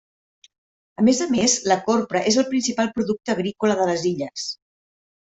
A 1.01 1.03
més 1.09 1.19
a 1.25 1.27
més, 1.35 1.57
la 1.71 1.77
copra 1.89 2.21
és 2.31 2.37
el 2.43 2.47
principal 2.53 2.89
producte 2.97 3.35
agrícola 3.35 3.77
de 3.83 3.87
les 3.91 4.07
illes. 4.15 4.49